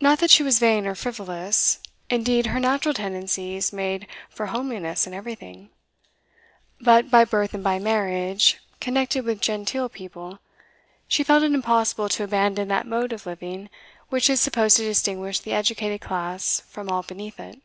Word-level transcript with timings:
Not 0.00 0.18
that 0.18 0.32
she 0.32 0.42
was 0.42 0.58
vain 0.58 0.84
or 0.84 0.96
frivolous 0.96 1.78
indeed 2.10 2.46
her 2.46 2.58
natural 2.58 2.92
tendencies 2.92 3.72
made 3.72 4.08
for 4.28 4.46
homeliness 4.46 5.06
in 5.06 5.14
everything 5.14 5.70
but, 6.80 7.08
by 7.08 7.24
birth 7.24 7.54
and 7.54 7.62
by 7.62 7.78
marriage 7.78 8.58
connected 8.80 9.24
with 9.24 9.40
genteel 9.40 9.88
people, 9.90 10.40
she 11.06 11.22
felt 11.22 11.44
it 11.44 11.52
impossible 11.52 12.08
to 12.08 12.24
abandon 12.24 12.66
that 12.66 12.84
mode 12.88 13.12
of 13.12 13.26
living 13.26 13.70
which 14.08 14.28
is 14.28 14.40
supposed 14.40 14.76
to 14.78 14.82
distinguish 14.82 15.38
the 15.38 15.52
educated 15.52 16.00
class 16.00 16.58
from 16.66 16.90
all 16.90 17.04
beneath 17.04 17.38
it. 17.38 17.60